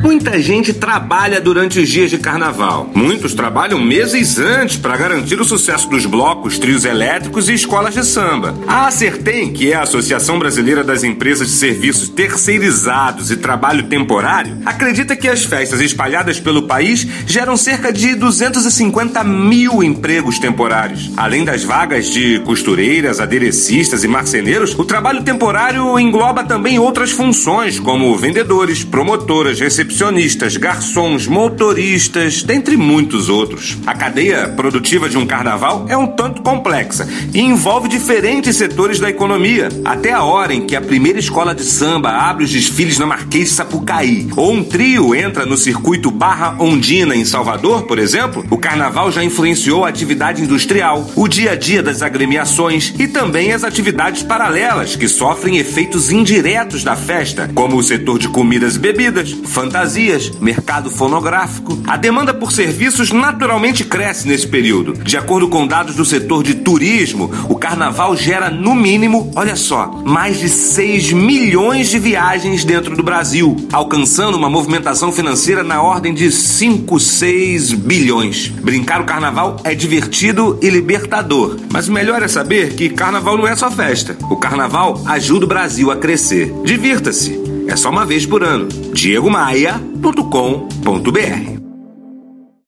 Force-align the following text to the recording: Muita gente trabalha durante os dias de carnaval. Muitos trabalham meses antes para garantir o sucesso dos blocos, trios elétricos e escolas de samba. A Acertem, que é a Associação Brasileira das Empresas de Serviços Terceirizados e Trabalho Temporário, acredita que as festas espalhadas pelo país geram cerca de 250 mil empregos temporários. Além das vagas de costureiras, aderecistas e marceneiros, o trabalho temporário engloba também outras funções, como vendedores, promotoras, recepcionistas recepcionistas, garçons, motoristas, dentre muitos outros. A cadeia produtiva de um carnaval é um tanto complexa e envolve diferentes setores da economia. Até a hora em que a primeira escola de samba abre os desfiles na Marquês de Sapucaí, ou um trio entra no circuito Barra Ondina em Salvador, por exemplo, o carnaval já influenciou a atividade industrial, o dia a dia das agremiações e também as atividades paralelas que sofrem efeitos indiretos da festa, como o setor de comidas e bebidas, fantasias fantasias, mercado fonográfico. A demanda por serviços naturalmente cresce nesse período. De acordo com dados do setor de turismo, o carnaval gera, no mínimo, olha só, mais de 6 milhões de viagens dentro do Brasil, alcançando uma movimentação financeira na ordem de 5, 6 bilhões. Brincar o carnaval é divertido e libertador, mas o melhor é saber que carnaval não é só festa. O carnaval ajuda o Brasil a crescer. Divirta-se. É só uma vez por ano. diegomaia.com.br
Muita 0.00 0.40
gente 0.40 0.72
trabalha 0.72 1.40
durante 1.40 1.80
os 1.80 1.88
dias 1.88 2.10
de 2.10 2.18
carnaval. 2.18 2.90
Muitos 2.94 3.34
trabalham 3.34 3.80
meses 3.80 4.38
antes 4.38 4.76
para 4.76 4.96
garantir 4.96 5.40
o 5.40 5.44
sucesso 5.44 5.88
dos 5.88 6.04
blocos, 6.06 6.58
trios 6.58 6.84
elétricos 6.84 7.48
e 7.48 7.54
escolas 7.54 7.94
de 7.94 8.04
samba. 8.04 8.54
A 8.66 8.86
Acertem, 8.86 9.52
que 9.52 9.72
é 9.72 9.74
a 9.74 9.82
Associação 9.82 10.38
Brasileira 10.38 10.84
das 10.84 11.02
Empresas 11.02 11.48
de 11.48 11.54
Serviços 11.54 12.08
Terceirizados 12.08 13.30
e 13.30 13.36
Trabalho 13.36 13.84
Temporário, 13.84 14.58
acredita 14.64 15.16
que 15.16 15.28
as 15.28 15.44
festas 15.44 15.80
espalhadas 15.80 16.38
pelo 16.38 16.62
país 16.62 17.06
geram 17.26 17.56
cerca 17.56 17.92
de 17.92 18.14
250 18.14 19.24
mil 19.24 19.82
empregos 19.82 20.38
temporários. 20.38 21.10
Além 21.16 21.44
das 21.44 21.64
vagas 21.64 22.10
de 22.10 22.40
costureiras, 22.40 23.20
aderecistas 23.20 24.04
e 24.04 24.08
marceneiros, 24.08 24.78
o 24.78 24.84
trabalho 24.84 25.22
temporário 25.22 25.98
engloba 25.98 26.44
também 26.44 26.78
outras 26.78 27.10
funções, 27.10 27.80
como 27.80 28.16
vendedores, 28.16 28.84
promotoras, 28.84 29.58
recepcionistas 29.58 29.85
recepcionistas, 29.86 30.56
garçons, 30.56 31.26
motoristas, 31.26 32.42
dentre 32.42 32.76
muitos 32.76 33.28
outros. 33.28 33.78
A 33.86 33.94
cadeia 33.94 34.48
produtiva 34.48 35.08
de 35.08 35.16
um 35.16 35.26
carnaval 35.26 35.86
é 35.88 35.96
um 35.96 36.08
tanto 36.08 36.42
complexa 36.42 37.08
e 37.32 37.40
envolve 37.40 37.88
diferentes 37.88 38.56
setores 38.56 38.98
da 38.98 39.08
economia. 39.08 39.68
Até 39.84 40.12
a 40.12 40.24
hora 40.24 40.52
em 40.52 40.66
que 40.66 40.74
a 40.74 40.80
primeira 40.80 41.18
escola 41.18 41.54
de 41.54 41.62
samba 41.62 42.10
abre 42.10 42.44
os 42.44 42.50
desfiles 42.50 42.98
na 42.98 43.06
Marquês 43.06 43.48
de 43.48 43.54
Sapucaí, 43.54 44.28
ou 44.36 44.52
um 44.52 44.64
trio 44.64 45.14
entra 45.14 45.46
no 45.46 45.56
circuito 45.56 46.10
Barra 46.10 46.56
Ondina 46.58 47.14
em 47.14 47.24
Salvador, 47.24 47.84
por 47.84 47.98
exemplo, 47.98 48.44
o 48.50 48.58
carnaval 48.58 49.12
já 49.12 49.22
influenciou 49.22 49.84
a 49.84 49.88
atividade 49.88 50.42
industrial, 50.42 51.08
o 51.14 51.28
dia 51.28 51.52
a 51.52 51.56
dia 51.56 51.82
das 51.82 52.02
agremiações 52.02 52.92
e 52.98 53.06
também 53.06 53.52
as 53.52 53.62
atividades 53.62 54.22
paralelas 54.22 54.96
que 54.96 55.06
sofrem 55.06 55.58
efeitos 55.58 56.10
indiretos 56.10 56.82
da 56.82 56.96
festa, 56.96 57.48
como 57.54 57.76
o 57.76 57.82
setor 57.82 58.18
de 58.18 58.28
comidas 58.28 58.76
e 58.76 58.78
bebidas, 58.78 59.32
fantasias 59.44 59.75
fantasias, 59.76 60.30
mercado 60.40 60.90
fonográfico. 60.90 61.78
A 61.86 61.98
demanda 61.98 62.32
por 62.32 62.50
serviços 62.50 63.12
naturalmente 63.12 63.84
cresce 63.84 64.26
nesse 64.26 64.46
período. 64.46 64.94
De 64.94 65.18
acordo 65.18 65.48
com 65.48 65.66
dados 65.66 65.94
do 65.94 66.04
setor 66.04 66.42
de 66.42 66.54
turismo, 66.54 67.30
o 67.48 67.56
carnaval 67.56 68.16
gera, 68.16 68.48
no 68.48 68.74
mínimo, 68.74 69.30
olha 69.36 69.54
só, 69.54 69.88
mais 70.04 70.40
de 70.40 70.48
6 70.48 71.12
milhões 71.12 71.90
de 71.90 71.98
viagens 71.98 72.64
dentro 72.64 72.96
do 72.96 73.02
Brasil, 73.02 73.54
alcançando 73.70 74.36
uma 74.36 74.48
movimentação 74.48 75.12
financeira 75.12 75.62
na 75.62 75.82
ordem 75.82 76.14
de 76.14 76.32
5, 76.32 76.98
6 76.98 77.72
bilhões. 77.74 78.48
Brincar 78.48 79.02
o 79.02 79.04
carnaval 79.04 79.58
é 79.62 79.74
divertido 79.74 80.58
e 80.62 80.70
libertador, 80.70 81.58
mas 81.70 81.86
o 81.86 81.92
melhor 81.92 82.22
é 82.22 82.28
saber 82.28 82.74
que 82.74 82.88
carnaval 82.88 83.36
não 83.36 83.46
é 83.46 83.54
só 83.54 83.70
festa. 83.70 84.16
O 84.30 84.36
carnaval 84.36 85.02
ajuda 85.06 85.44
o 85.44 85.48
Brasil 85.48 85.90
a 85.90 85.96
crescer. 85.96 86.50
Divirta-se. 86.64 87.45
É 87.68 87.76
só 87.76 87.90
uma 87.90 88.06
vez 88.06 88.26
por 88.26 88.42
ano. 88.42 88.68
diegomaia.com.br 88.92 91.65